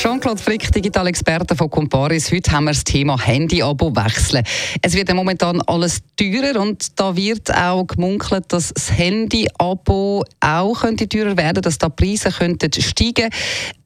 [0.00, 2.32] Jean-Claude Frick, Digitalexperte von Comparis.
[2.32, 4.42] Heute haben wir das Thema Handy-Abo wechseln.
[4.80, 10.80] Es wird ja momentan alles teurer und da wird auch gemunkelt, dass das Handy-Abo auch
[10.80, 13.28] könnte teurer werden, dass da Preise könnten steigen.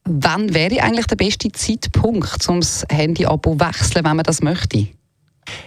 [0.05, 4.87] Wann wäre eigentlich der beste Zeitpunkt, um das Handy-Abo wechseln, wenn man das möchte?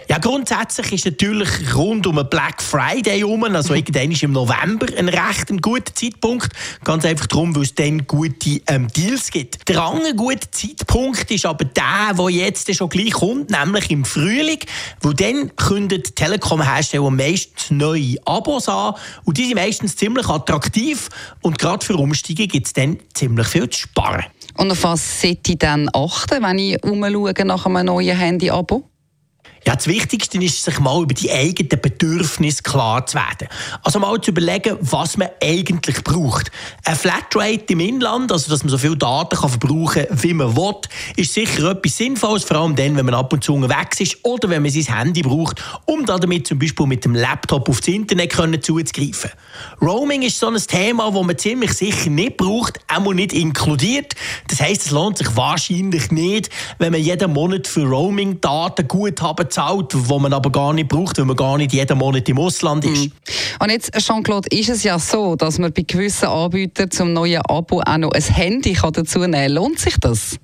[0.09, 3.79] Ja, grundsätzlich ist natürlich rund um den Black Friday herum, also mhm.
[3.79, 6.49] irgendwann ist im November, ein recht ein guter Zeitpunkt.
[6.83, 9.67] Ganz einfach darum, weil es dann gute ähm, Deals gibt.
[9.67, 14.59] Der andere gute Zeitpunkt ist aber der, der jetzt schon gleich kommt, nämlich im Frühling,
[15.01, 21.09] wo dann kündet Telekom-Hersteller meistens neue Abos an und die sind meistens ziemlich attraktiv
[21.41, 24.25] und gerade für Umsteigen gibt es dann ziemlich viel zu sparen.
[24.57, 28.89] Und auf was sollte ich dann achten, wenn ich umschaue nach einem neuen Handy-Abo?
[29.67, 33.49] Ja, das Wichtigste ist, sich mal über die eigenen Bedürfnisse klar zu werden.
[33.83, 36.51] Also mal zu überlegen, was man eigentlich braucht.
[36.85, 40.55] Ein Flatrate im Inland, also dass man so viel Daten kann verbrauchen kann, wie man
[40.55, 40.75] will,
[41.17, 44.49] ist sicher etwas Sinnvolles, vor allem dann, wenn man ab und zu unterwegs ist oder
[44.49, 48.61] wenn man sein Handy braucht, um damit zum Beispiel mit dem Laptop aufs Internet können
[48.61, 49.31] zuzugreifen.
[49.81, 54.15] Roaming ist so ein Thema, das man ziemlich sicher nicht braucht, auch nicht inkludiert.
[54.47, 59.49] Das heisst, es lohnt sich wahrscheinlich nicht, wenn man jeden Monat für Roaming-Daten gut haben
[59.57, 62.85] zahlt, wo man aber gar nicht braucht, weil man gar nicht jeden Monat im Ausland
[62.85, 63.05] ist.
[63.05, 63.11] Mhm.
[63.59, 67.81] Und jetzt, Jean-Claude, ist es ja so, dass man bei gewissen Anbietern zum neuen Abo
[67.81, 69.51] auch noch ein Handy dazu nehmen kann.
[69.51, 70.37] Lohnt sich das?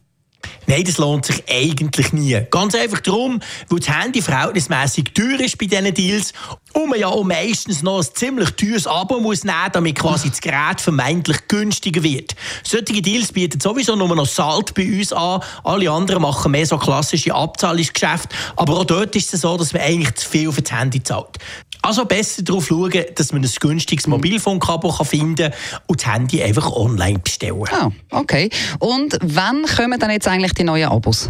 [0.67, 2.39] Nein, das lohnt sich eigentlich nie.
[2.49, 6.33] Ganz einfach darum, weil das Handy verhältnismäßig teuer ist bei diesen Deals
[6.73, 10.41] und man ja auch meistens noch ein ziemlich teures Abo muss nehmen, damit quasi das
[10.41, 12.35] Gerät vermeintlich günstiger wird.
[12.63, 15.41] Solche Deals bieten sowieso nur noch Salt bei uns an.
[15.63, 18.35] Alle anderen machen mehr so klassische Abzahlungsgeschäfte.
[18.55, 21.37] Aber auch dort ist es so, dass man eigentlich zu viel für das Handy zahlt.
[21.83, 26.71] Also besser darauf schauen, dass man ein günstiges Mobilfunkabo finden kann und das Handy einfach
[26.71, 27.61] online bestellen.
[27.69, 28.49] Ah, okay.
[28.79, 31.29] Und wann kommen dann jetzt eigentlich die neuen Abos?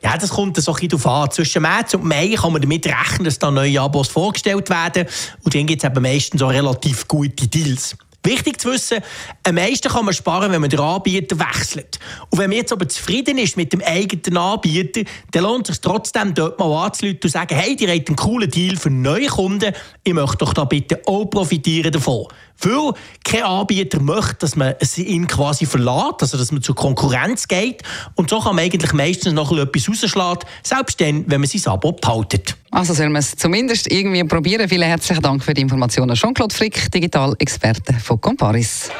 [0.00, 1.30] Ja, das kommt so ein darauf an.
[1.32, 5.06] Zwischen März und Mai kann man damit rechnen, dass da neue Abos vorgestellt werden.
[5.42, 7.96] Und dann gibt es eben meistens so relativ gute Deals.
[8.24, 9.00] Wichtig zu wissen,
[9.42, 11.98] am meisten kann man sparen, wenn man den Anbieter wechselt.
[12.30, 15.02] Und wenn man jetzt aber zufrieden ist mit dem eigenen Anbieter,
[15.32, 18.16] dann lohnt es sich trotzdem, dort mal anzuleiten und zu sagen, hey, die habt einen
[18.16, 19.74] coolen Deal für neue Kunden,
[20.04, 22.28] ich möchte doch da bitte auch profitieren davon.
[22.60, 22.92] Weil
[23.24, 27.82] kein Anbieter möchte, dass man ihn quasi verlässt, also dass man zur Konkurrenz geht.
[28.14, 31.90] Und so kann man eigentlich meistens noch etwas rausschlagen, selbst dann, wenn man sein Abo
[31.90, 32.56] behaltet.
[32.72, 34.66] Also soll man es zumindest irgendwie probieren.
[34.66, 36.16] Vielen herzlichen Dank für die Informationen.
[36.16, 38.90] Jean-Claude Frick, Digital-Experte von Comparis.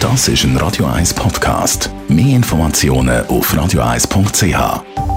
[0.00, 1.90] Das ist ein Radio 1 Podcast.
[2.08, 5.09] Mehr Informationen auf radio1.ch.